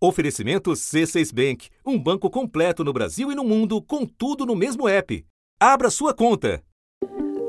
[0.00, 4.88] Oferecimento C6 Bank, um banco completo no Brasil e no mundo, com tudo no mesmo
[4.88, 5.24] app.
[5.58, 6.62] Abra sua conta.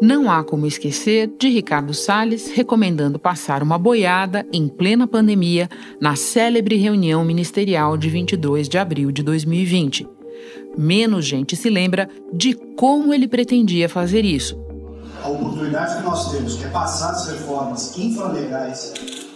[0.01, 5.69] Não há como esquecer de Ricardo Salles recomendando passar uma boiada em plena pandemia
[6.01, 10.07] na célebre reunião ministerial de 22 de abril de 2020.
[10.75, 14.59] Menos gente se lembra de como ele pretendia fazer isso.
[15.21, 19.28] A oportunidade que nós temos, que é passar as reformas infralegais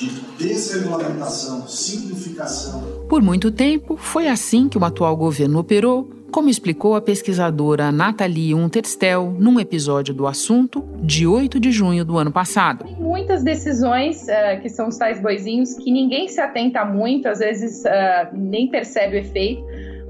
[0.00, 0.08] de
[0.38, 3.06] desregulamentação, simplificação.
[3.06, 8.54] Por muito tempo, foi assim que o atual governo operou, como explicou a pesquisadora Nathalie
[8.54, 12.86] Unterstel num episódio do assunto de 8 de junho do ano passado.
[12.98, 17.82] Muitas decisões, uh, que são os tais boizinhos, que ninguém se atenta muito, às vezes
[17.84, 19.62] uh, nem percebe o efeito,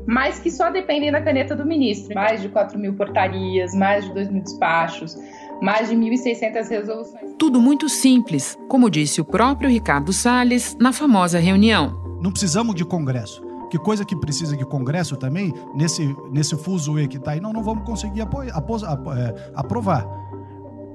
[0.07, 2.15] mas que só dependem da caneta do ministro.
[2.15, 5.17] Mais de 4 mil portarias, mais de 2 mil despachos,
[5.61, 7.35] mais de 1.600 resoluções.
[7.39, 12.19] Tudo muito simples, como disse o próprio Ricardo Salles na famosa reunião.
[12.21, 13.43] Não precisamos de Congresso.
[13.71, 17.53] Que coisa que precisa de Congresso também, nesse, nesse fuso E que está aí, não,
[17.53, 20.07] não vamos conseguir apos, é, aprovar.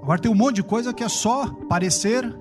[0.02, 2.38] Agora tem um monte de coisa que é só parecer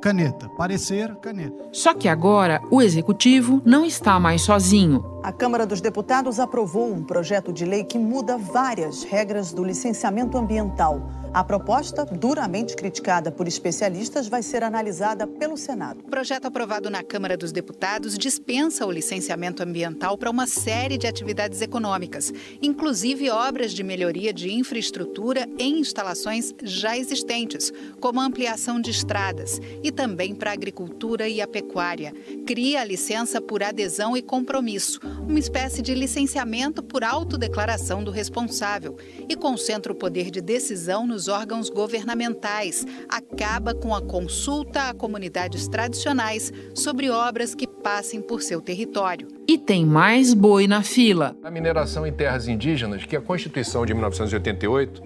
[0.00, 1.68] caneta, parecer caneta.
[1.72, 5.04] Só que agora o executivo não está mais sozinho.
[5.22, 10.38] A Câmara dos Deputados aprovou um projeto de lei que muda várias regras do licenciamento
[10.38, 16.00] ambiental a proposta, duramente criticada por especialistas, vai ser analisada pelo Senado.
[16.00, 21.06] O projeto aprovado na Câmara dos Deputados dispensa o licenciamento ambiental para uma série de
[21.06, 28.80] atividades econômicas, inclusive obras de melhoria de infraestrutura em instalações já existentes, como a ampliação
[28.80, 32.12] de estradas, e também para a agricultura e a pecuária.
[32.44, 38.96] Cria a licença por adesão e compromisso, uma espécie de licenciamento por autodeclaração do responsável,
[39.28, 45.68] e concentra o poder de decisão nos órgãos governamentais, acaba com a consulta a comunidades
[45.68, 49.28] tradicionais sobre obras que passem por seu território.
[49.48, 51.36] E tem mais boi na fila.
[51.42, 55.02] A mineração em terras indígenas, que a Constituição de 1988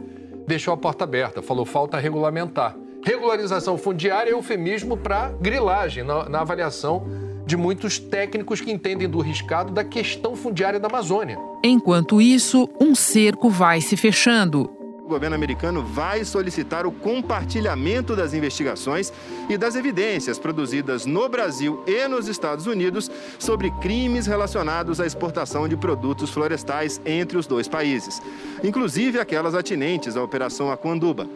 [0.47, 2.77] deixou a porta aberta, falou falta regulamentar.
[3.03, 7.07] Regularização fundiária é eufemismo para grilagem na, na avaliação
[7.47, 11.39] de muitos técnicos que entendem do riscado da questão fundiária da Amazônia.
[11.63, 14.74] Enquanto isso, um cerco vai se fechando
[15.05, 19.13] o governo americano vai solicitar o compartilhamento das investigações
[19.51, 25.69] e das evidências produzidas no Brasil e nos Estados Unidos sobre crimes relacionados à exportação
[25.69, 28.23] de produtos florestais entre os dois países,
[28.63, 31.29] inclusive aquelas atinentes à Operação Aquanduba.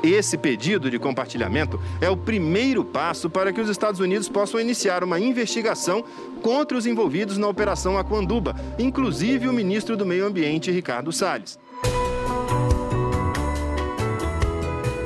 [0.00, 5.02] Esse pedido de compartilhamento é o primeiro passo para que os Estados Unidos possam iniciar
[5.02, 6.04] uma investigação
[6.42, 11.58] contra os envolvidos na Operação Aquanduba, inclusive o ministro do Meio Ambiente, Ricardo Salles.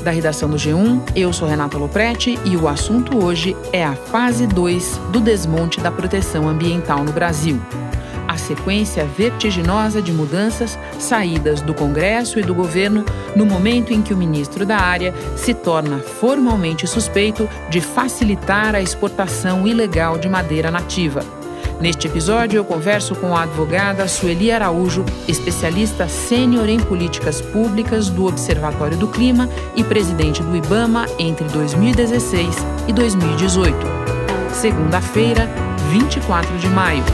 [0.06, 1.02] Da redação do G1.
[1.16, 5.90] Eu sou Renata Loprete e o assunto hoje é a fase 2 do desmonte da
[5.90, 7.60] proteção ambiental no Brasil.
[8.28, 14.14] A sequência vertiginosa de mudanças saídas do Congresso e do governo no momento em que
[14.14, 20.70] o ministro da área se torna formalmente suspeito de facilitar a exportação ilegal de madeira
[20.70, 21.24] nativa.
[21.80, 28.24] Neste episódio, eu converso com a advogada Sueli Araújo, especialista sênior em políticas públicas do
[28.24, 32.56] Observatório do Clima e presidente do IBAMA entre 2016
[32.88, 33.76] e 2018.
[34.54, 35.46] Segunda-feira,
[35.90, 37.04] 24 de maio.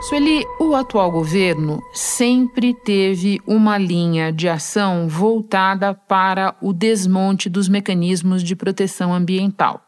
[0.00, 7.68] Sueli, o atual governo sempre teve uma linha de ação voltada para o desmonte dos
[7.68, 9.87] mecanismos de proteção ambiental.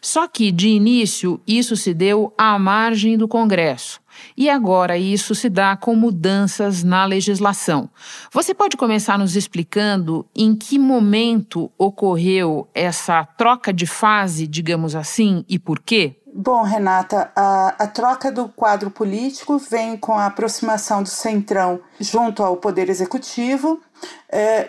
[0.00, 4.00] Só que, de início, isso se deu à margem do Congresso.
[4.36, 7.88] E agora isso se dá com mudanças na legislação.
[8.32, 15.44] Você pode começar nos explicando em que momento ocorreu essa troca de fase, digamos assim,
[15.48, 16.16] e por quê?
[16.40, 22.44] Bom, Renata, a, a, troca do quadro político vem com a aproximação do Centrão junto
[22.44, 23.80] ao Poder Executivo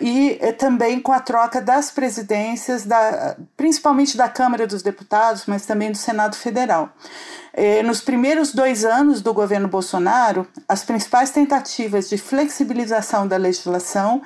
[0.00, 5.66] e é, também com a troca das presidências, da, principalmente da Câmara dos Deputados, mas
[5.66, 6.90] também do Senado Federal.
[7.52, 14.22] É, nos primeiros dois anos do governo Bolsonaro, as principais tentativas de flexibilização da legislação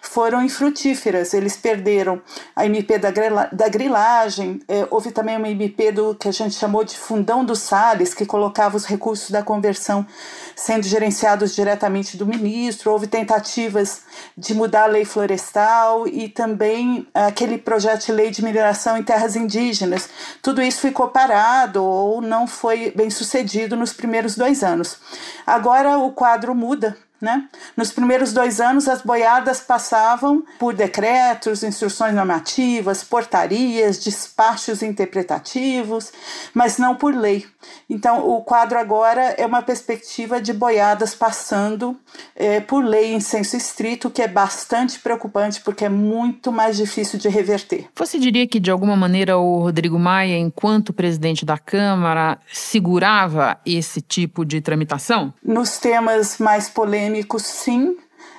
[0.00, 1.34] foram infrutíferas.
[1.34, 2.22] Eles perderam
[2.54, 3.10] a MP da,
[3.52, 7.60] da grilagem, é, houve também uma MP do que a gente chamou de fundão dos
[7.60, 10.06] Salles, que colocava os recursos da conversão
[10.54, 14.02] sendo gerenciados diretamente do ministro, houve tentativas
[14.36, 19.36] de mudar a lei florestal e também aquele projeto de lei de mineração em terras
[19.36, 20.08] indígenas.
[20.42, 24.98] Tudo isso ficou parado ou não foi bem sucedido nos primeiros dois anos.
[25.46, 27.48] Agora o quadro muda Né?
[27.76, 36.12] Nos primeiros dois anos, as boiadas passavam por decretos, instruções normativas, portarias, despachos interpretativos,
[36.54, 37.44] mas não por lei.
[37.90, 41.96] Então, o quadro agora é uma perspectiva de boiadas passando
[42.36, 47.18] é, por lei em senso estrito, que é bastante preocupante porque é muito mais difícil
[47.18, 47.86] de reverter.
[47.96, 54.00] Você diria que, de alguma maneira, o Rodrigo Maia, enquanto presidente da Câmara, segurava esse
[54.00, 55.32] tipo de tramitação?
[55.42, 57.07] Nos temas mais polêmicos,
[57.38, 57.98] sim.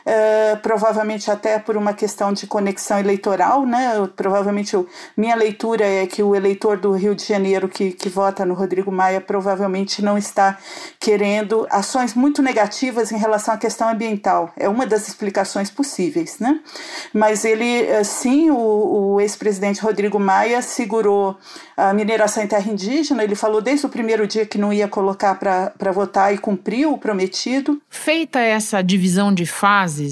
[0.09, 4.09] Uh, provavelmente até por uma questão de conexão eleitoral, né?
[4.15, 8.43] Provavelmente eu, minha leitura é que o eleitor do Rio de Janeiro que, que vota
[8.43, 10.57] no Rodrigo Maia provavelmente não está
[10.99, 14.51] querendo ações muito negativas em relação à questão ambiental.
[14.57, 16.59] É uma das explicações possíveis, né?
[17.13, 21.37] Mas ele, eh, sim, o, o ex-presidente Rodrigo Maia segurou
[21.77, 23.23] a mineração em terra indígena.
[23.23, 26.97] Ele falou desde o primeiro dia que não ia colocar para votar e cumpriu o
[26.97, 27.79] prometido.
[27.89, 29.45] Feita essa divisão de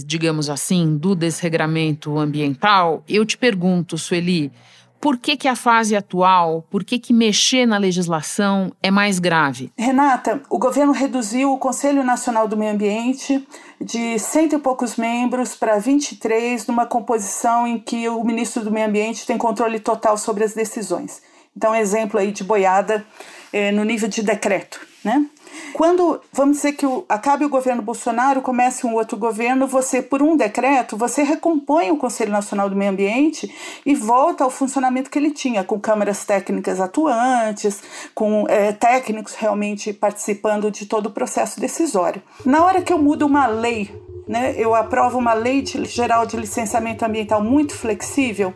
[0.06, 4.52] digamos assim, do desregramento ambiental, eu te pergunto, Sueli,
[5.00, 9.72] por que, que a fase atual, por que, que mexer na legislação é mais grave?
[9.78, 13.46] Renata, o governo reduziu o Conselho Nacional do Meio Ambiente
[13.80, 18.88] de cento e poucos membros para 23, numa composição em que o ministro do Meio
[18.88, 21.22] Ambiente tem controle total sobre as decisões.
[21.56, 23.06] Então, exemplo aí de boiada
[23.54, 25.26] é, no nível de decreto, né?
[25.74, 30.22] Quando, vamos dizer que o, acabe o governo Bolsonaro, comece um outro governo, você, por
[30.22, 33.50] um decreto, você recompõe o Conselho Nacional do Meio Ambiente
[33.86, 37.82] e volta ao funcionamento que ele tinha, com câmaras técnicas atuantes,
[38.14, 42.22] com é, técnicos realmente participando de todo o processo decisório.
[42.46, 43.90] Na hora que eu mudo uma lei
[44.28, 48.54] né, eu aprovo uma lei de, geral de licenciamento ambiental muito flexível,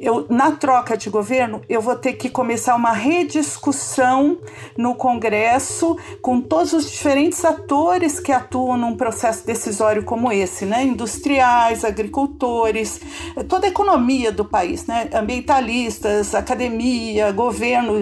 [0.00, 4.38] eu, na troca de governo, eu vou ter que começar uma rediscussão
[4.76, 10.82] no Congresso com todos os diferentes atores que atuam num processo decisório como esse, né?
[10.82, 13.00] Industriais, agricultores,
[13.46, 15.10] toda a economia do país, né?
[15.12, 17.92] Ambientalistas, academia, governo,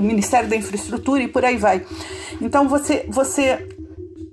[0.00, 1.86] Ministério da Infraestrutura e por aí vai.
[2.38, 3.66] Então você, você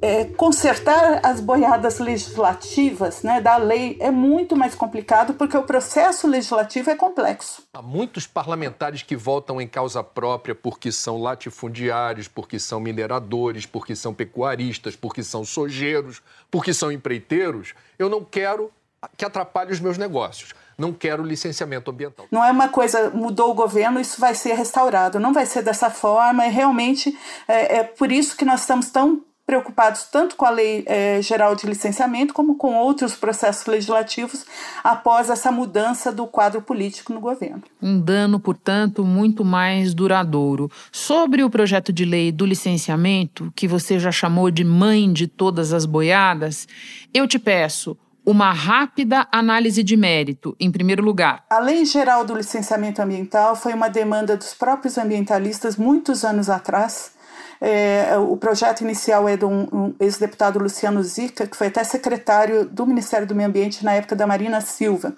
[0.01, 6.27] é, consertar as boiadas legislativas né, da lei é muito mais complicado porque o processo
[6.27, 7.63] legislativo é complexo.
[7.73, 13.95] Há muitos parlamentares que votam em causa própria porque são latifundiários, porque são mineradores, porque
[13.95, 16.21] são pecuaristas, porque são sojeiros,
[16.51, 17.73] porque são empreiteiros.
[17.97, 18.71] Eu não quero
[19.15, 20.53] que atrapalhe os meus negócios.
[20.77, 22.27] Não quero licenciamento ambiental.
[22.31, 25.19] Não é uma coisa, mudou o governo, isso vai ser restaurado.
[25.19, 26.45] Não vai ser dessa forma.
[26.45, 27.17] E realmente
[27.47, 31.55] é, é por isso que nós estamos tão preocupados tanto com a Lei eh, Geral
[31.55, 34.45] de Licenciamento como com outros processos legislativos
[34.83, 37.63] após essa mudança do quadro político no governo.
[37.81, 40.69] Um dano, portanto, muito mais duradouro.
[40.91, 45.71] Sobre o projeto de lei do licenciamento, que você já chamou de mãe de todas
[45.71, 46.67] as boiadas,
[47.13, 51.45] eu te peço uma rápida análise de mérito, em primeiro lugar.
[51.49, 57.15] A Lei Geral do Licenciamento Ambiental foi uma demanda dos próprios ambientalistas muitos anos atrás
[57.59, 62.65] é, o projeto inicial é de um, um ex-deputado Luciano Zica, que foi até secretário
[62.65, 65.13] do Ministério do Meio Ambiente na época da Marina Silva.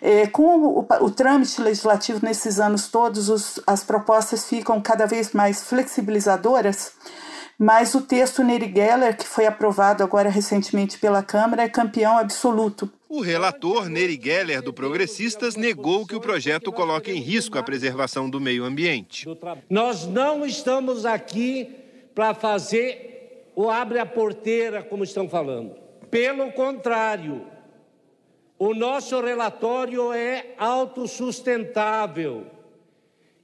[0.00, 5.06] É, com o, o, o, trâmite legislativo nesses anos todos, os, as propostas ficam cada
[5.06, 6.92] vez mais flexibilizadoras,
[7.58, 12.88] mas o texto Neri Geller, que foi aprovado agora recentemente pela Câmara, é campeão absoluto.
[13.08, 18.30] O relator Neri Geller, do Progressistas, negou que o projeto coloque em risco a preservação
[18.30, 19.26] do meio ambiente.
[19.68, 21.68] Nós não estamos aqui
[22.14, 25.74] para fazer o abre a porteira, como estão falando.
[26.08, 27.44] Pelo contrário,
[28.56, 32.46] o nosso relatório é autossustentável.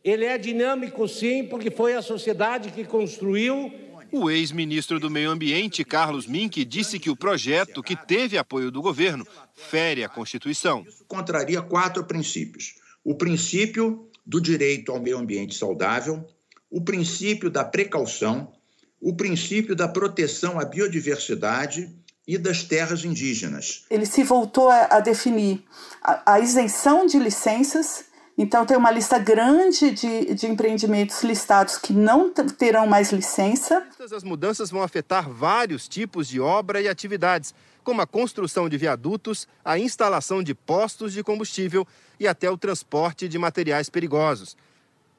[0.05, 3.73] Ele é dinâmico, sim, porque foi a sociedade que construiu
[4.17, 8.81] o ex-ministro do Meio Ambiente, Carlos Mink, disse que o projeto, que teve apoio do
[8.81, 10.87] governo, fere a Constituição.
[11.09, 16.25] Contraria quatro princípios: o princípio do direito ao meio ambiente saudável,
[16.71, 18.53] o princípio da precaução,
[19.01, 21.91] o princípio da proteção à biodiversidade
[22.27, 23.85] e das terras indígenas.
[23.91, 25.63] Ele se voltou a, definir
[26.03, 28.05] a, a isenção de licenças
[28.37, 33.87] então, tem uma lista grande de, de empreendimentos listados que não terão mais licença.
[34.01, 39.47] As mudanças vão afetar vários tipos de obra e atividades, como a construção de viadutos,
[39.65, 41.87] a instalação de postos de combustível
[42.19, 44.57] e até o transporte de materiais perigosos.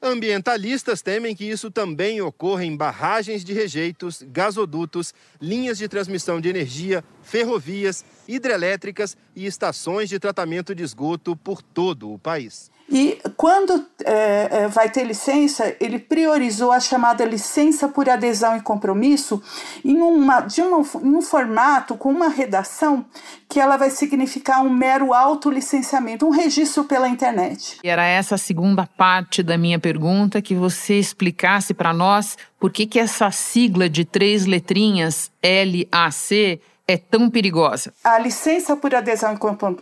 [0.01, 6.49] Ambientalistas temem que isso também ocorra em barragens de rejeitos, gasodutos, linhas de transmissão de
[6.49, 12.69] energia, ferrovias, hidrelétricas e estações de tratamento de esgoto por todo o país.
[12.87, 18.61] E quando é, é, vai ter licença, ele priorizou a chamada licença por adesão e
[18.61, 19.41] compromisso
[19.83, 23.03] em, uma, de uma, em um formato com uma redação
[23.49, 27.79] que ela vai significar um mero autolicenciamento, um registro pela internet.
[27.83, 32.71] E era essa a segunda parte da minha pergunta, que você explicasse para nós por
[32.71, 37.93] que, que essa sigla de três letrinhas LAC é tão perigosa?
[38.03, 39.37] A licença por adesão e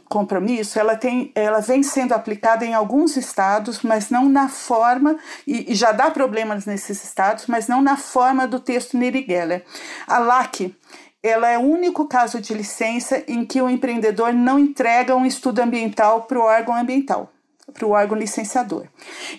[0.06, 5.72] compromisso, ela, tem, ela vem sendo aplicada em alguns estados, mas não na forma, e,
[5.72, 9.66] e já dá problemas nesses estados, mas não na forma do texto Neri Geller.
[10.08, 10.74] A LAC,
[11.22, 15.60] ela é o único caso de licença em que o empreendedor não entrega um estudo
[15.60, 17.30] ambiental para o órgão ambiental
[17.74, 18.86] para o órgão licenciador.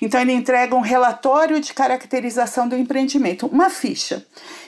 [0.03, 4.26] Então, ele entrega um relatório de caracterização do empreendimento, uma ficha.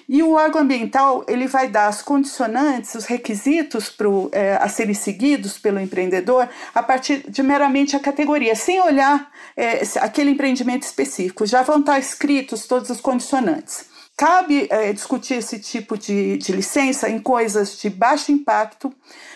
[0.09, 4.95] E o órgão ambiental ele vai dar as condicionantes, os requisitos pro, é, a serem
[4.95, 11.45] seguidos pelo empreendedor a partir de meramente a categoria, sem olhar é, aquele empreendimento específico.
[11.45, 13.87] Já vão estar escritos todos os condicionantes.
[14.17, 18.95] Cabe é, discutir esse tipo de, de licença em coisas de baixo impacto,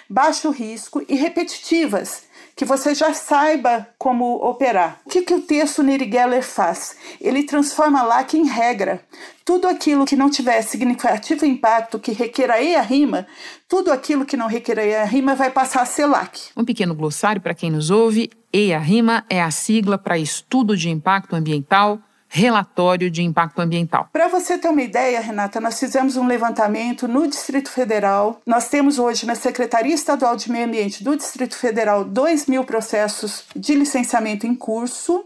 [0.08, 2.29] baixo risco e repetitivas
[2.60, 5.00] que você já saiba como operar.
[5.06, 6.94] O que, que o texto Neri Geller faz?
[7.18, 9.00] Ele transforma LAC em regra.
[9.46, 13.26] Tudo aquilo que não tiver significativo impacto, que requer e a rima,
[13.66, 16.50] tudo aquilo que não requer e a rima vai passar a ser LAC.
[16.54, 18.30] Um pequeno glossário para quem nos ouve.
[18.52, 21.98] E a rima é a sigla para estudo de impacto ambiental
[22.32, 24.08] relatório de impacto ambiental.
[24.12, 28.40] Para você ter uma ideia, Renata, nós fizemos um levantamento no Distrito Federal.
[28.46, 33.44] Nós temos hoje na Secretaria Estadual de Meio Ambiente do Distrito Federal 2 mil processos
[33.56, 35.24] de licenciamento em curso.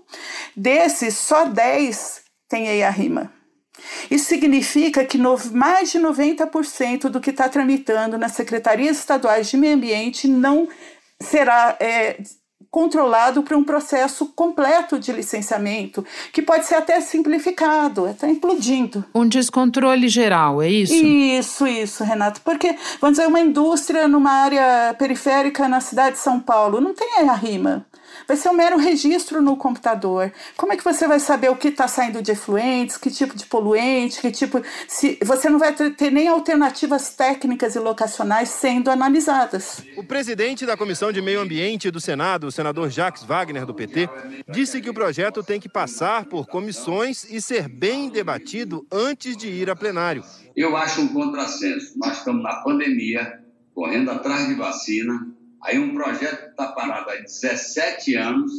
[0.56, 3.30] Desses, só 10 têm EIA-RIMA.
[4.10, 9.58] Isso significa que no, mais de 90% do que está tramitando nas secretarias estaduais de
[9.58, 10.68] meio ambiente não
[11.20, 12.16] será é,
[12.74, 19.04] controlado por um processo completo de licenciamento, que pode ser até simplificado, está implodindo.
[19.14, 20.92] Um descontrole geral, é isso?
[20.92, 22.40] Isso, isso, Renato.
[22.40, 27.28] Porque, vamos dizer, uma indústria numa área periférica na cidade de São Paulo não tem
[27.28, 27.86] a rima
[28.26, 30.32] vai ser um mero registro no computador.
[30.56, 33.46] Como é que você vai saber o que está saindo de efluentes, que tipo de
[33.46, 34.62] poluente, que tipo.
[34.88, 39.82] Se, você não vai ter nem alternativas técnicas e locacionais sendo analisadas.
[39.96, 44.08] O presidente da Comissão de Meio Ambiente do Senado, o senador Jacques Wagner, do PT,
[44.48, 49.48] disse que o projeto tem que passar por comissões e ser bem debatido antes de
[49.48, 50.24] ir a plenário.
[50.56, 51.98] Eu acho um contrassenso.
[51.98, 53.40] Nós estamos na pandemia,
[53.74, 55.26] correndo atrás de vacina,
[55.64, 58.52] Aí um projeto está parado há 17 anos,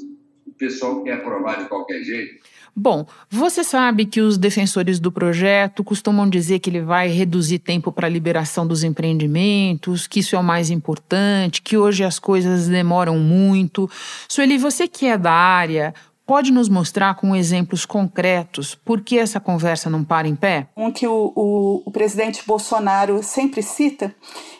[0.45, 2.43] o pessoal quer aprovar de qualquer jeito.
[2.75, 7.89] Bom, você sabe que os defensores do projeto costumam dizer que ele vai reduzir tempo
[7.89, 12.67] para a liberação dos empreendimentos, que isso é o mais importante, que hoje as coisas
[12.67, 13.89] demoram muito.
[14.27, 15.93] Sueli, você que é da área,
[16.25, 20.67] Pode nos mostrar com exemplos concretos por que essa conversa não para em pé?
[20.75, 24.13] Um que o, o, o, presidente Bolsonaro sempre cita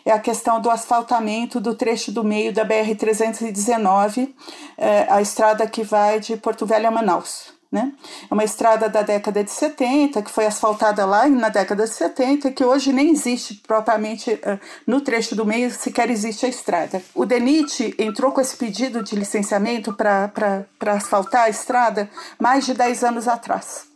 [0.04, 4.32] é a questão do asfaltamento do trecho do meio da BR-319,
[4.78, 7.55] é, a estrada que vai de Porto Velho a Manaus.
[7.70, 7.92] Né?
[8.30, 12.52] É uma estrada da década de 70, que foi asfaltada lá na década de 70,
[12.52, 17.02] que hoje nem existe propriamente uh, no trecho do meio, sequer existe a estrada.
[17.14, 22.08] O DENIT entrou com esse pedido de licenciamento para asfaltar a estrada
[22.38, 23.86] mais de 10 anos atrás.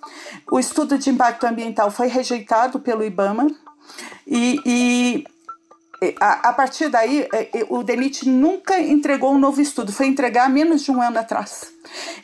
[0.51, 3.47] O estudo de impacto ambiental foi rejeitado pelo IBAMA
[4.27, 5.25] e, e
[6.19, 10.83] a, partir daí, é, é, o DENIT nunca entregou um novo estudo, foi entregar menos
[10.83, 11.73] de um ano atrás.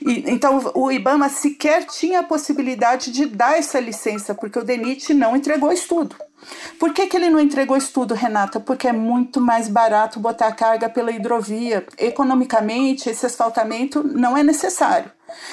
[0.00, 5.12] E, então, o IBAMA sequer tinha a possibilidade de dar essa licença, porque o DENIT
[5.12, 6.16] não entregou estudo.
[6.78, 8.60] Por que, que ele não entregou estudo, Renata?
[8.60, 11.86] Porque é muito mais barato botar a carga pela hidrovia.
[11.98, 15.10] Economicamente, esse asfaltamento não é necessário.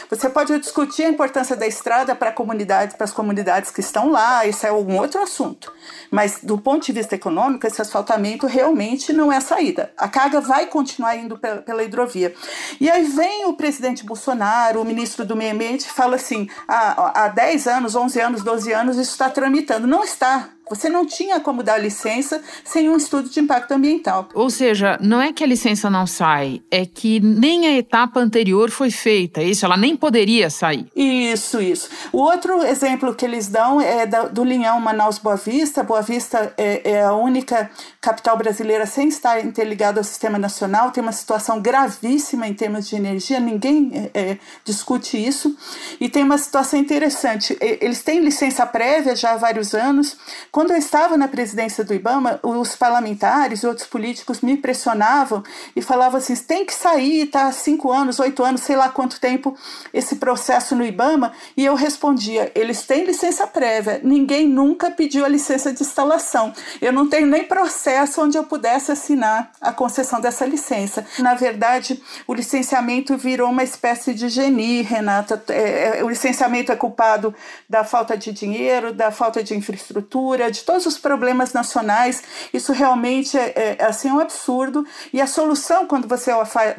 [0.09, 4.11] Você pode discutir a importância da estrada para a comunidade, para as comunidades que estão
[4.11, 5.73] lá, isso é um outro assunto.
[6.11, 9.91] Mas do ponto de vista econômico, esse asfaltamento realmente não é a saída.
[9.97, 12.33] A carga vai continuar indo pela, hidrovia.
[12.79, 17.27] E aí vem o presidente Bolsonaro, o ministro do Meio Ambiente, fala assim: há, há
[17.29, 19.87] 10 anos, 11 anos, 12 anos, isso está tramitando.
[19.87, 20.49] Não está.
[20.75, 24.29] Você não tinha como dar licença sem um estudo de impacto ambiental.
[24.33, 28.69] Ou seja, não é que a licença não sai, é que nem a etapa anterior
[28.69, 29.41] foi feita.
[29.41, 30.87] Isso, ela nem poderia sair.
[30.95, 31.89] Isso, isso.
[32.11, 35.83] O outro exemplo que eles dão é do linhão Manaus-Boa Vista.
[35.83, 37.69] Boa Vista é, é, a única
[38.01, 40.91] capital brasileira sem estar interligada ao sistema nacional.
[40.91, 45.55] Tem uma situação gravíssima em termos de energia, ninguém é, é discute isso.
[45.99, 47.57] E tem uma situação interessante.
[47.59, 50.17] Eles têm licença prévia já há vários anos.
[50.51, 55.43] Quando quando eu estava na presidência do IBAMA, os parlamentares e outros políticos me pressionavam
[55.75, 59.58] e falavam assim: tem que sair, tá cinco anos, oito anos, sei lá quanto tempo
[59.93, 61.34] esse processo no IBAMA.
[61.58, 66.53] E eu respondia: eles têm licença prévia, ninguém nunca pediu a licença de instalação.
[66.82, 71.05] Eu não tenho nem processo onde eu pudesse assinar a concessão dessa licença.
[71.20, 75.43] Na verdade, o licenciamento virou uma espécie de genie, Renata.
[75.50, 77.36] É, é, o licenciamento é culpado
[77.67, 82.23] da falta de dinheiro, da falta de infraestrutura, de todos os problemas nacionais.
[82.53, 84.85] Isso realmente é, é assim, um absurdo.
[85.12, 86.31] E a solução, quando você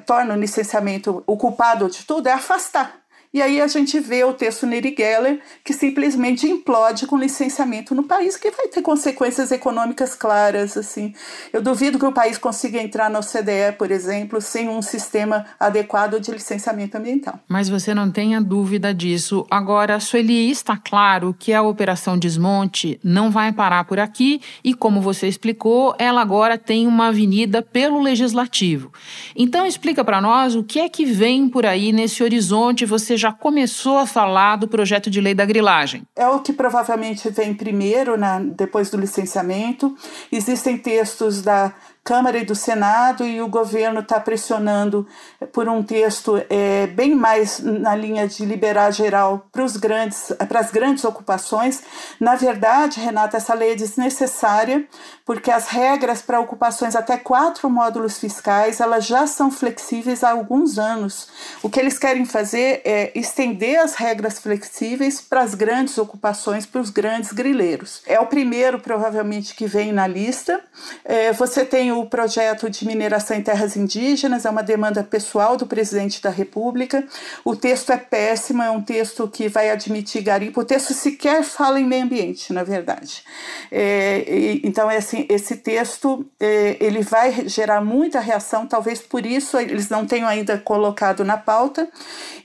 [0.07, 3.04] torna o licenciamento o culpado de tudo, é afastar
[3.35, 8.05] e aí a gente vê o texto Neri Geller, que simplesmente implode com licenciamento no
[8.05, 10.77] país, que vai ter consequências econômicas claras.
[10.77, 11.13] assim.
[11.53, 16.21] Eu duvido que o país consiga entrar na OCDE, por exemplo, sem um sistema adequado
[16.21, 17.41] de licenciamento ambiental.
[17.49, 19.45] Mas você não tenha dúvida disso.
[19.51, 25.01] Agora, Sueli, está claro que a Operação Desmonte não vai parar por aqui e, como
[25.01, 28.93] você explicou, ela agora tem uma avenida pelo Legislativo.
[29.35, 32.87] Então, explica para nós o que é que vem por aí nesse horizonte.
[32.87, 36.03] Você já começou a falar do projeto de lei da grilagem.
[36.17, 39.95] É o que provavelmente vem primeiro, né, depois do licenciamento.
[40.31, 41.73] Existem textos da
[42.05, 45.07] Câmara e do Senado e o governo está pressionando
[45.55, 50.61] por um texto é, bem mais na linha de liberar geral para os grandes para
[50.61, 51.83] as grandes ocupações.
[52.21, 54.87] Na verdade, Renata, essa lei é desnecessária
[55.25, 60.79] porque as regras para ocupações até quatro módulos fiscais elas já são flexíveis há alguns
[60.79, 61.29] anos.
[61.63, 66.83] O que eles querem fazer é estender as regras flexíveis para as grandes ocupações, para
[66.83, 68.03] os grandes grileiros.
[68.07, 70.61] É o primeiro, provavelmente, que vem na lista.
[71.03, 75.67] É, você tem o projeto de mineração em terras indígenas, é uma demanda pessoal do
[75.67, 77.07] presidente da República.
[77.45, 80.61] O texto é péssimo, é um texto que vai admitir garimpo.
[80.61, 83.23] O texto sequer fala em meio ambiente, na verdade.
[83.71, 89.25] É, e, então, é assim, esse texto é, ele vai gerar muita reação, talvez por
[89.25, 91.89] isso eles não tenham ainda colocado na pauta.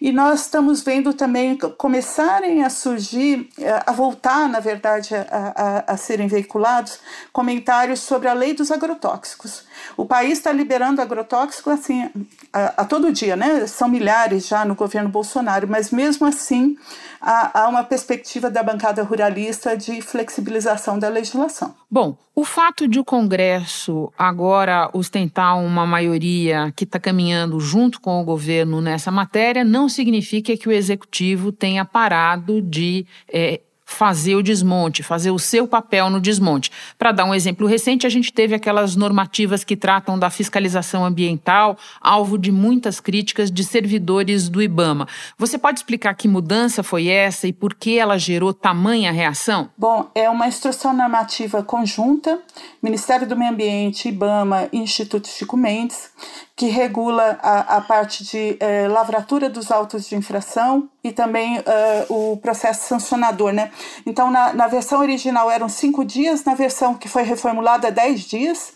[0.01, 5.93] E nós estamos vendo também começarem a surgir, é, a voltar, na verdade, a, a,
[5.93, 6.99] a serem veiculados
[7.31, 9.63] comentários sobre a lei dos agrotóxicos agrotóxicos.
[9.95, 12.09] O país está liberando agrotóxicos assim
[12.51, 13.65] a, a, todo dia, né?
[13.67, 16.77] São milhares já no governo Bolsonaro, mas mesmo assim
[17.21, 21.73] há, há uma perspectiva da bancada ruralista de flexibilização da legislação.
[21.89, 28.21] Bom, o fato de o Congresso agora ostentar uma maioria que está caminhando junto com
[28.21, 34.43] o governo nessa matéria não significa que o executivo tenha parado de é, fazer o
[34.43, 36.71] desmonte, fazer o seu papel no desmonte.
[36.97, 41.75] Para dar um exemplo recente, a gente teve aquelas normativas que tratam da fiscalização ambiental,
[41.99, 45.07] alvo de muitas críticas de servidores do IBAMA.
[45.37, 49.69] Você pode explicar que mudança foi essa e por que ela gerou tamanha reação?
[49.75, 52.39] Bom, é uma instrução normativa conjunta,
[52.81, 56.11] Ministério do Meio Ambiente, IBAMA e Instituto Chico Mendes,
[56.59, 62.05] que regula a, a parte de eh, lavratura dos autos de infração e também eh,
[62.09, 63.53] o processo sancionador.
[63.53, 63.71] Né?
[64.05, 68.73] Então, na, na versão original eram cinco dias, na versão que foi reformulada, dez dias,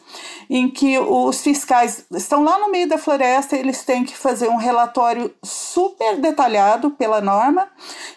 [0.49, 4.55] em que os fiscais estão lá no meio da floresta, eles têm que fazer um
[4.55, 7.67] relatório super detalhado pela norma,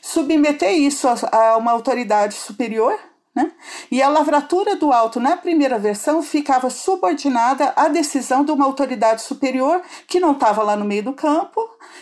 [0.01, 2.97] submeter isso a, a uma autoridade superior
[3.37, 3.53] né?
[3.90, 9.20] E a lavratura do alto, na primeira versão, ficava subordinada à decisão de uma autoridade
[9.20, 11.61] superior que não estava lá no meio do campo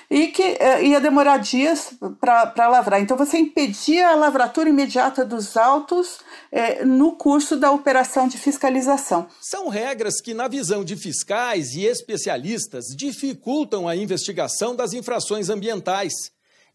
[0.08, 3.00] e que eh, ia demorar dias para lavrar.
[3.00, 6.20] Então, você impedia a lavratura imediata dos autos
[6.52, 9.26] eh, no curso da operação de fiscalização.
[9.40, 16.12] São regras que, na visão de fiscais e especialistas, dificultam a investigação das infrações ambientais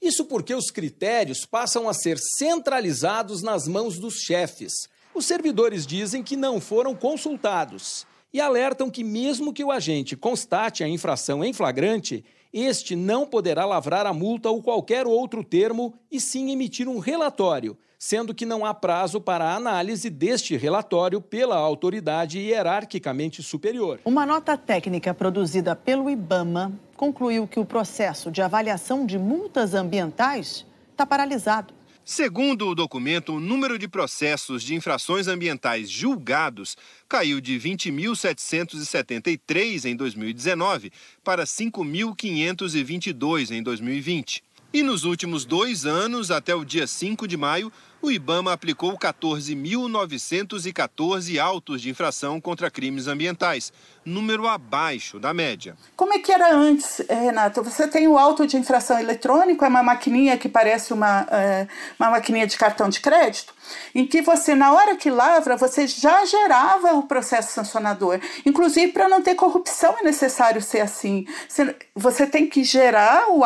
[0.02, 4.88] isso porque os critérios passam a ser centralizados nas mãos dos chefes.
[5.14, 10.84] Os servidores dizem que não foram consultados e alertam que, mesmo que o agente constate
[10.84, 16.20] a infração em flagrante, este não poderá lavrar a multa ou qualquer outro termo e
[16.20, 21.58] sim emitir um relatório, sendo que não há prazo para a análise deste relatório pela
[21.58, 24.00] autoridade hierarquicamente superior.
[24.06, 30.66] Uma nota técnica produzida pelo IBAMA concluiu que o processo de avaliação de multas ambientais
[30.92, 31.79] está paralisado.
[32.12, 36.76] Segundo o documento, o número de processos de infrações ambientais julgados
[37.08, 40.92] caiu de 20.773 em 2019
[41.24, 44.44] para 5.522 em 2020.
[44.74, 51.38] E nos últimos dois anos, até o dia 5 de maio, o IBAMA aplicou 14.914
[51.40, 53.74] autos de infração contra crimes ambientais,
[54.06, 55.76] número abaixo da média.
[55.96, 57.62] Como é que era antes, eh, Renato?
[57.62, 61.68] Você tem o auto de infração eletrônico, é uma maquininha que parece uma, é,
[62.00, 63.54] uma maquininha de cartão de crédito,
[63.94, 68.20] em que você, na hora que lavra, você já gerava o processo sancionador.
[68.46, 71.28] Inclusive, para não ter corrupção é necessário ser assim.
[71.96, 73.44] Você tem que gerar o,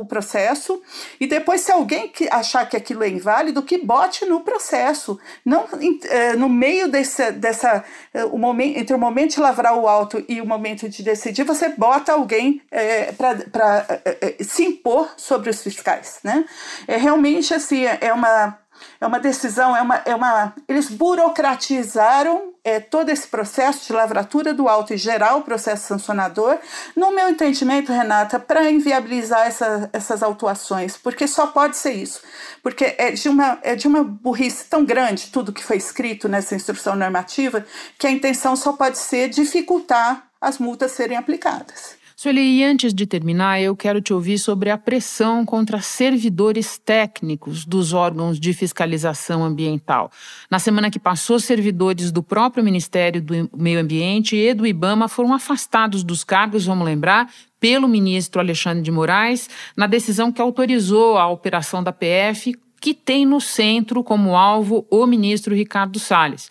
[0.00, 0.80] o processo
[1.18, 5.18] e depois, se alguém achar que aquilo é inválido, que bote no processo.
[5.44, 5.68] Não
[6.08, 7.84] é, no meio desse, dessa.
[8.12, 11.44] É, o momento, entre o momento de lavrar o auto e o momento de decidir,
[11.44, 16.18] você bota alguém é, para é, é, se impor sobre os fiscais.
[16.24, 16.44] Né?
[16.88, 18.58] É realmente assim, é uma
[19.00, 24.54] é uma decisão, é uma, é uma eles burocratizaram é, todo esse processo de lavratura
[24.54, 26.58] do alto e geral o processo sancionador,
[26.96, 32.22] no meu entendimento, Renata, para inviabilizar essa, essas autuações, porque só pode ser isso,
[32.62, 36.54] porque é de, uma, é de uma burrice tão grande tudo que foi escrito nessa
[36.54, 37.66] instrução normativa,
[37.98, 42.03] que a intenção só pode ser dificultar as multas serem aplicadas.
[42.24, 47.66] Sueli, e antes de terminar, eu quero te ouvir sobre a pressão contra servidores técnicos
[47.66, 50.10] dos órgãos de fiscalização ambiental.
[50.50, 55.34] Na semana que passou, servidores do próprio Ministério do Meio Ambiente e do IBAMA foram
[55.34, 61.28] afastados dos cargos, vamos lembrar, pelo ministro Alexandre de Moraes, na decisão que autorizou a
[61.28, 66.50] operação da PF, que tem no centro como alvo o ministro Ricardo Salles.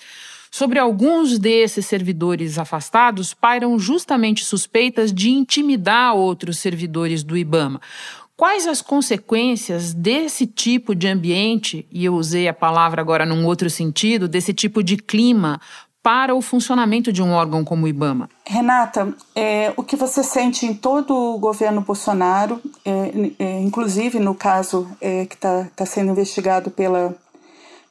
[0.54, 7.82] Sobre alguns desses servidores afastados, pairam justamente suspeitas de intimidar outros servidores do IBAMA.
[8.38, 13.68] Quais as consequências desse tipo de ambiente, e eu usei a palavra agora num outro
[13.68, 15.60] sentido, desse tipo de clima
[16.04, 18.30] para o funcionamento de um órgão como o IBAMA?
[18.46, 24.36] Renata, é, o que você sente em todo o governo Bolsonaro, é, é, inclusive no
[24.36, 27.18] caso é, que está tá sendo investigado pela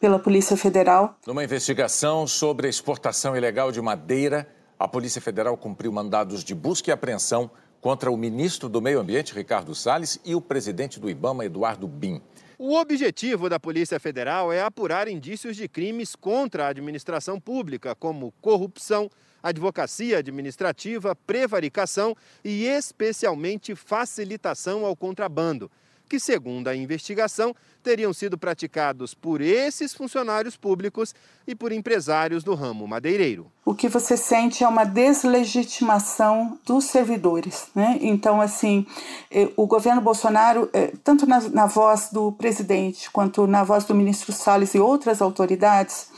[0.03, 1.17] pela Polícia Federal.
[1.25, 6.91] Numa investigação sobre a exportação ilegal de madeira, a Polícia Federal cumpriu mandados de busca
[6.91, 7.49] e apreensão
[7.81, 12.21] contra o ministro do Meio Ambiente, Ricardo Salles, e o presidente do Ibama, Eduardo Bin.
[12.59, 18.35] O objetivo da Polícia Federal é apurar indícios de crimes contra a administração pública, como
[18.41, 19.09] corrupção,
[19.41, 25.71] advocacia administrativa, prevaricação e, especialmente, facilitação ao contrabando
[26.13, 31.15] que, segundo a investigação, teriam sido praticados por esses funcionários públicos
[31.47, 33.51] e por empresários do ramo madeireiro.
[33.65, 37.69] O que você sente é uma deslegitimação dos servidores.
[37.75, 37.97] Né?
[38.03, 38.87] Então, assim,
[39.31, 43.95] eh, o governo Bolsonaro, eh, tanto na, na voz do presidente quanto na voz do
[43.95, 46.09] ministro Salles e outras autoridades,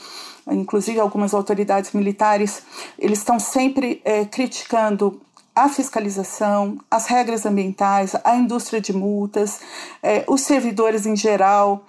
[0.50, 2.64] inclusive algumas autoridades militares,
[2.98, 5.20] eles estão sempre é, criticando
[5.54, 9.60] a fiscalização, as regras ambientais, a indústria de multas,
[10.02, 11.84] é, os servidores em geral,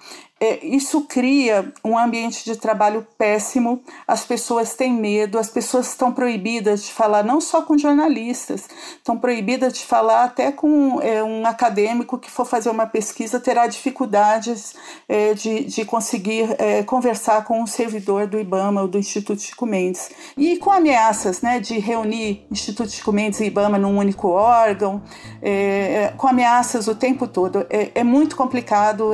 [0.62, 6.84] isso cria um ambiente de trabalho péssimo, as pessoas têm medo, as pessoas estão proibidas
[6.84, 12.18] de falar não só com jornalistas, estão proibidas de falar até com é, um acadêmico
[12.18, 14.74] que for fazer uma pesquisa, terá dificuldades
[15.08, 19.64] é, de, de conseguir é, conversar com um servidor do IBAMA ou do Instituto Chico
[19.64, 20.10] Mendes.
[20.36, 25.02] E com ameaças né, de reunir Instituto Chico Mendes e IBAMA num único órgão,
[25.40, 27.66] é, com ameaças o tempo todo.
[27.70, 29.12] É, é muito complicado,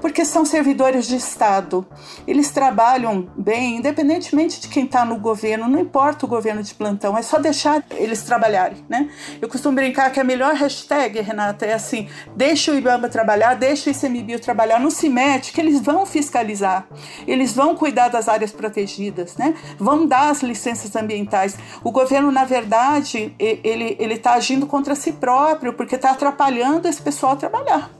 [0.00, 1.84] porque são são servidores de Estado.
[2.24, 7.18] Eles trabalham bem, independentemente de quem está no governo, não importa o governo de plantão,
[7.18, 9.10] é só deixar eles trabalharem, né?
[9.42, 13.90] Eu costumo brincar que a melhor hashtag, Renata, é assim: deixa o IBAMA trabalhar, deixa
[13.90, 16.86] o ICMBio trabalhar, não se mete, que eles vão fiscalizar,
[17.26, 19.56] eles vão cuidar das áreas protegidas, né?
[19.76, 21.58] Vão dar as licenças ambientais.
[21.82, 27.32] O governo, na verdade, ele está agindo contra si próprio, porque está atrapalhando esse pessoal
[27.32, 27.97] a trabalhar.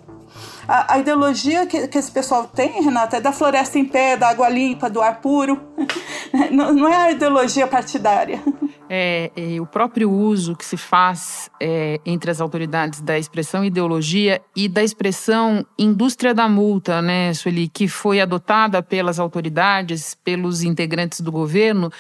[0.68, 4.28] A, a ideologia que, que esse pessoal tem, Renata, é da floresta em pé, da
[4.28, 5.58] água limpa, do ar puro.
[6.52, 8.42] não, não é a ideologia partidária.
[8.90, 14.42] É, é, o próprio uso que se faz é, entre as autoridades da expressão ideologia
[14.54, 21.20] e da expressão indústria da multa, né, Sueli, que foi adotada pelas autoridades, pelos integrantes
[21.20, 21.90] do governo,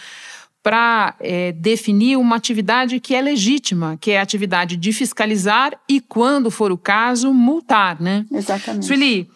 [0.68, 5.98] para é, definir uma atividade que é legítima, que é a atividade de fiscalizar e,
[5.98, 8.26] quando for o caso, multar, né?
[8.30, 8.84] Exatamente.
[8.84, 9.30] Sueli,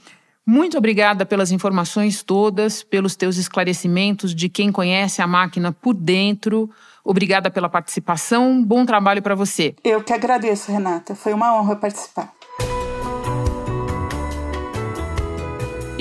[0.45, 6.68] muito obrigada pelas informações todas, pelos teus esclarecimentos de quem conhece a máquina por dentro.
[7.03, 8.62] Obrigada pela participação.
[8.62, 9.75] Bom trabalho para você.
[9.83, 11.14] Eu que agradeço, Renata.
[11.14, 12.31] Foi uma honra participar.